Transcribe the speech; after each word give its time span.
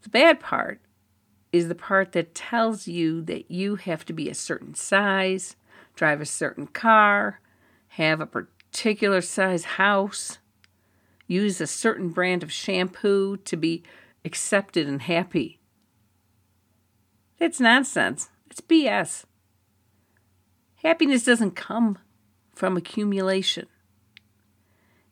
The 0.00 0.08
bad 0.08 0.40
part 0.40 0.80
is 1.52 1.68
the 1.68 1.74
part 1.74 2.12
that 2.12 2.34
tells 2.34 2.88
you 2.88 3.20
that 3.22 3.50
you 3.50 3.76
have 3.76 4.06
to 4.06 4.14
be 4.14 4.30
a 4.30 4.34
certain 4.34 4.74
size, 4.74 5.56
drive 5.94 6.22
a 6.22 6.26
certain 6.26 6.68
car, 6.68 7.40
have 7.88 8.20
a 8.20 8.26
particular 8.26 9.20
size 9.20 9.64
house, 9.64 10.38
use 11.26 11.60
a 11.60 11.66
certain 11.66 12.08
brand 12.10 12.42
of 12.42 12.52
shampoo 12.52 13.36
to 13.38 13.56
be 13.56 13.82
accepted 14.24 14.86
and 14.86 15.02
happy. 15.02 15.60
That's 17.38 17.60
nonsense. 17.60 18.30
It's 18.50 18.60
BS. 18.60 19.24
Happiness 20.76 21.24
doesn't 21.24 21.56
come 21.56 21.98
from 22.54 22.76
accumulation, 22.76 23.66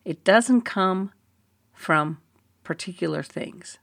it 0.05 0.23
doesn't 0.23 0.61
come 0.61 1.11
from 1.73 2.19
particular 2.63 3.21
things. 3.23 3.79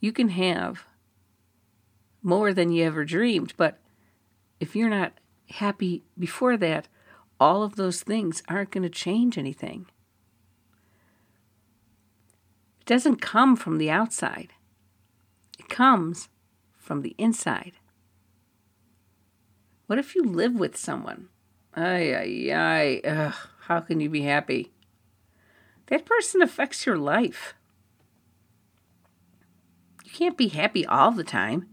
You 0.00 0.12
can 0.12 0.30
have 0.30 0.84
more 2.22 2.52
than 2.52 2.72
you 2.72 2.84
ever 2.84 3.04
dreamed, 3.04 3.54
but 3.56 3.78
if 4.58 4.74
you're 4.74 4.90
not 4.90 5.12
happy 5.50 6.04
before 6.18 6.56
that, 6.58 6.88
all 7.38 7.62
of 7.62 7.76
those 7.76 8.02
things 8.02 8.42
aren't 8.48 8.70
going 8.70 8.82
to 8.82 8.90
change 8.90 9.38
anything. 9.38 9.86
Doesn't 12.90 13.22
come 13.22 13.54
from 13.54 13.78
the 13.78 13.88
outside, 13.88 14.52
it 15.60 15.68
comes 15.68 16.28
from 16.76 17.02
the 17.02 17.14
inside. 17.18 17.74
What 19.86 20.00
if 20.00 20.16
you 20.16 20.24
live 20.24 20.54
with 20.54 20.76
someone? 20.76 21.28
Ay, 21.72 22.12
ay, 22.12 22.52
ay. 22.52 23.00
Ugh, 23.08 23.34
how 23.68 23.78
can 23.78 24.00
you 24.00 24.10
be 24.10 24.22
happy? 24.22 24.72
That 25.86 26.04
person 26.04 26.42
affects 26.42 26.84
your 26.84 26.98
life. 26.98 27.54
You 30.04 30.10
can't 30.10 30.36
be 30.36 30.48
happy 30.48 30.84
all 30.84 31.12
the 31.12 31.22
time. 31.22 31.68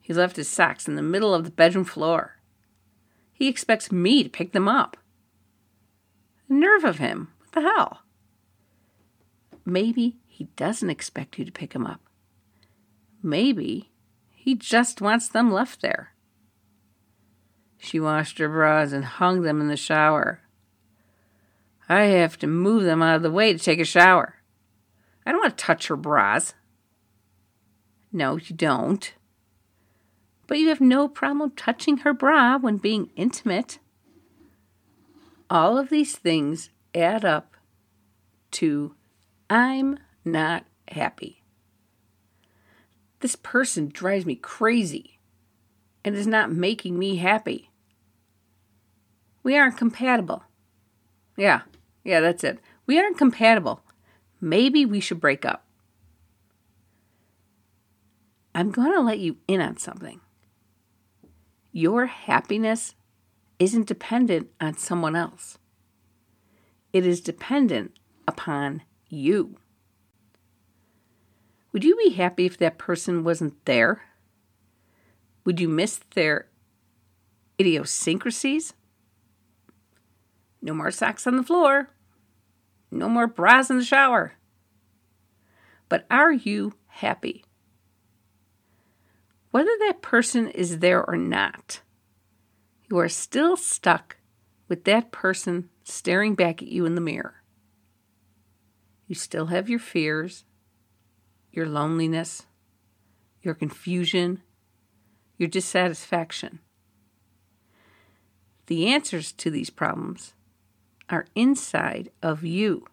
He 0.00 0.14
left 0.14 0.36
his 0.36 0.48
socks 0.48 0.88
in 0.88 0.94
the 0.94 1.02
middle 1.02 1.34
of 1.34 1.44
the 1.44 1.50
bedroom 1.50 1.84
floor. 1.84 2.38
He 3.34 3.46
expects 3.46 3.92
me 3.92 4.22
to 4.22 4.30
pick 4.30 4.52
them 4.52 4.68
up. 4.68 4.96
The 6.48 6.54
nerve 6.54 6.84
of 6.84 6.96
him. 6.96 7.28
What 7.40 7.52
the 7.52 7.60
hell? 7.60 8.03
Maybe 9.64 10.16
he 10.26 10.44
doesn't 10.56 10.90
expect 10.90 11.38
you 11.38 11.44
to 11.44 11.52
pick 11.52 11.72
them 11.72 11.86
up. 11.86 12.00
Maybe 13.22 13.90
he 14.30 14.54
just 14.54 15.00
wants 15.00 15.28
them 15.28 15.52
left 15.52 15.80
there. 15.80 16.12
She 17.78 17.98
washed 17.98 18.38
her 18.38 18.48
bras 18.48 18.92
and 18.92 19.04
hung 19.04 19.42
them 19.42 19.60
in 19.60 19.68
the 19.68 19.76
shower. 19.76 20.40
I 21.88 22.02
have 22.02 22.38
to 22.38 22.46
move 22.46 22.84
them 22.84 23.02
out 23.02 23.16
of 23.16 23.22
the 23.22 23.30
way 23.30 23.52
to 23.52 23.58
take 23.58 23.78
a 23.78 23.84
shower. 23.84 24.36
I 25.24 25.32
don't 25.32 25.40
want 25.40 25.56
to 25.56 25.64
touch 25.64 25.88
her 25.88 25.96
bras. 25.96 26.54
No, 28.12 28.36
you 28.36 28.54
don't. 28.54 29.12
But 30.46 30.58
you 30.58 30.68
have 30.68 30.80
no 30.80 31.08
problem 31.08 31.50
touching 31.52 31.98
her 31.98 32.12
bra 32.12 32.58
when 32.58 32.76
being 32.76 33.10
intimate. 33.16 33.78
All 35.48 35.78
of 35.78 35.88
these 35.88 36.16
things 36.16 36.70
add 36.94 37.24
up 37.24 37.56
to 38.52 38.94
I'm 39.54 40.00
not 40.24 40.64
happy. 40.88 41.44
This 43.20 43.36
person 43.36 43.88
drives 43.88 44.26
me 44.26 44.34
crazy 44.34 45.20
and 46.04 46.16
is 46.16 46.26
not 46.26 46.50
making 46.50 46.98
me 46.98 47.16
happy. 47.16 47.70
We 49.44 49.56
aren't 49.56 49.76
compatible. 49.76 50.42
Yeah, 51.36 51.60
yeah, 52.02 52.18
that's 52.18 52.42
it. 52.42 52.58
We 52.86 52.98
aren't 52.98 53.16
compatible. 53.16 53.84
Maybe 54.40 54.84
we 54.84 54.98
should 54.98 55.20
break 55.20 55.44
up. 55.44 55.64
I'm 58.56 58.72
going 58.72 58.92
to 58.92 59.02
let 59.02 59.20
you 59.20 59.36
in 59.46 59.60
on 59.60 59.76
something. 59.76 60.20
Your 61.70 62.06
happiness 62.06 62.96
isn't 63.60 63.86
dependent 63.86 64.48
on 64.60 64.76
someone 64.76 65.14
else, 65.14 65.58
it 66.92 67.06
is 67.06 67.20
dependent 67.20 67.92
upon 68.26 68.82
you. 69.14 69.56
Would 71.72 71.84
you 71.84 71.96
be 71.96 72.10
happy 72.10 72.46
if 72.46 72.58
that 72.58 72.78
person 72.78 73.24
wasn't 73.24 73.64
there? 73.64 74.02
Would 75.44 75.60
you 75.60 75.68
miss 75.68 76.00
their 76.14 76.46
idiosyncrasies? 77.60 78.74
No 80.62 80.72
more 80.72 80.90
socks 80.90 81.26
on 81.26 81.36
the 81.36 81.42
floor. 81.42 81.90
No 82.90 83.08
more 83.08 83.26
bras 83.26 83.70
in 83.70 83.78
the 83.78 83.84
shower. 83.84 84.34
But 85.88 86.06
are 86.10 86.32
you 86.32 86.74
happy? 86.86 87.44
Whether 89.50 89.70
that 89.80 90.02
person 90.02 90.48
is 90.48 90.78
there 90.78 91.04
or 91.04 91.16
not, 91.16 91.80
you 92.90 92.98
are 92.98 93.08
still 93.08 93.56
stuck 93.56 94.16
with 94.68 94.84
that 94.84 95.12
person 95.12 95.68
staring 95.84 96.34
back 96.34 96.62
at 96.62 96.68
you 96.68 96.86
in 96.86 96.94
the 96.94 97.00
mirror. 97.00 97.43
You 99.06 99.14
still 99.14 99.46
have 99.46 99.68
your 99.68 99.78
fears, 99.78 100.44
your 101.52 101.66
loneliness, 101.66 102.46
your 103.42 103.54
confusion, 103.54 104.42
your 105.36 105.48
dissatisfaction. 105.48 106.60
The 108.66 108.86
answers 108.86 109.32
to 109.32 109.50
these 109.50 109.70
problems 109.70 110.32
are 111.10 111.26
inside 111.34 112.10
of 112.22 112.44
you. 112.44 112.86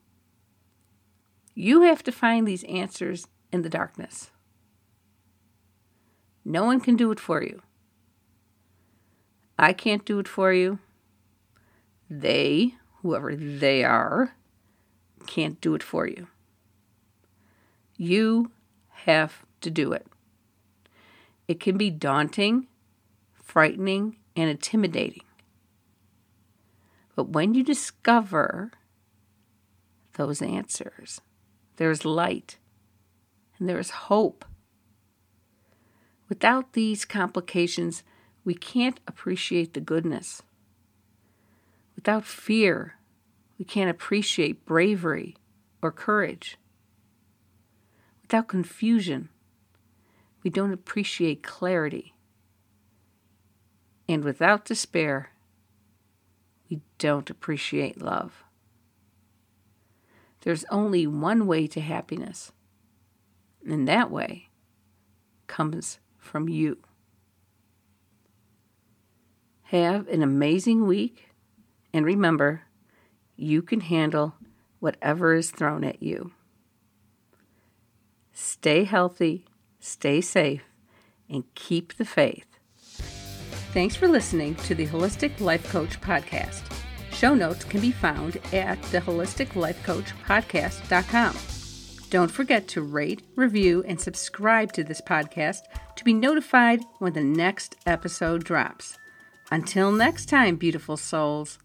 You 1.55 1.81
have 1.81 2.03
to 2.03 2.11
find 2.11 2.47
these 2.47 2.63
answers 2.65 3.27
in 3.51 3.61
the 3.61 3.69
darkness. 3.69 4.31
No 6.43 6.65
one 6.65 6.79
can 6.79 6.95
do 6.95 7.11
it 7.11 7.19
for 7.19 7.41
you. 7.41 7.61
I 9.57 9.73
can't 9.73 10.05
do 10.05 10.19
it 10.19 10.27
for 10.27 10.51
you. 10.51 10.79
They, 12.09 12.75
whoever 13.01 13.35
they 13.35 13.83
are, 13.83 14.35
can't 15.27 15.59
do 15.61 15.75
it 15.75 15.83
for 15.83 16.07
you. 16.07 16.27
You 17.97 18.51
have 18.89 19.45
to 19.61 19.69
do 19.69 19.93
it. 19.93 20.07
It 21.47 21.59
can 21.59 21.77
be 21.77 21.89
daunting, 21.89 22.67
frightening, 23.33 24.17
and 24.35 24.49
intimidating. 24.49 25.23
But 27.15 27.29
when 27.29 27.53
you 27.53 27.63
discover 27.63 28.71
those 30.13 30.41
answers, 30.41 31.21
there's 31.77 32.05
light 32.05 32.57
and 33.59 33.67
there 33.67 33.79
is 33.79 33.89
hope. 33.91 34.45
Without 36.29 36.73
these 36.73 37.05
complications, 37.05 38.03
we 38.43 38.53
can't 38.53 38.99
appreciate 39.07 39.73
the 39.73 39.81
goodness. 39.81 40.41
Without 41.95 42.25
fear, 42.25 42.95
we 43.61 43.65
can't 43.65 43.91
appreciate 43.91 44.65
bravery 44.65 45.37
or 45.83 45.91
courage. 45.91 46.57
Without 48.23 48.47
confusion, 48.47 49.29
we 50.41 50.49
don't 50.49 50.73
appreciate 50.73 51.43
clarity. 51.43 52.15
And 54.09 54.23
without 54.23 54.65
despair, 54.65 55.29
we 56.71 56.81
don't 56.97 57.29
appreciate 57.29 58.01
love. 58.01 58.43
There's 60.39 60.65
only 60.71 61.05
one 61.05 61.45
way 61.45 61.67
to 61.67 61.81
happiness, 61.81 62.51
and 63.63 63.87
that 63.87 64.09
way 64.09 64.49
comes 65.45 65.99
from 66.17 66.49
you. 66.49 66.79
Have 69.65 70.07
an 70.07 70.23
amazing 70.23 70.87
week, 70.87 71.29
and 71.93 72.03
remember, 72.03 72.63
you 73.41 73.61
can 73.61 73.81
handle 73.81 74.35
whatever 74.79 75.35
is 75.35 75.51
thrown 75.51 75.83
at 75.83 76.01
you. 76.01 76.31
Stay 78.33 78.83
healthy, 78.83 79.45
stay 79.79 80.21
safe, 80.21 80.63
and 81.29 81.43
keep 81.55 81.95
the 81.95 82.05
faith. 82.05 82.45
Thanks 83.73 83.95
for 83.95 84.07
listening 84.07 84.55
to 84.55 84.73
the 84.75 84.87
Holistic 84.87 85.39
Life 85.39 85.69
Coach 85.69 86.01
Podcast. 86.01 86.63
Show 87.13 87.35
notes 87.35 87.63
can 87.63 87.79
be 87.81 87.91
found 87.91 88.37
at 88.51 88.81
theholisticlifecoachpodcast.com. 88.81 91.37
Don't 92.09 92.31
forget 92.31 92.67
to 92.69 92.81
rate, 92.81 93.21
review, 93.35 93.83
and 93.87 94.01
subscribe 94.01 94.73
to 94.73 94.83
this 94.83 94.99
podcast 94.99 95.61
to 95.95 96.03
be 96.03 96.13
notified 96.13 96.81
when 96.99 97.13
the 97.13 97.23
next 97.23 97.77
episode 97.85 98.43
drops. 98.43 98.97
Until 99.49 99.91
next 99.91 100.27
time, 100.27 100.57
beautiful 100.57 100.97
souls. 100.97 101.57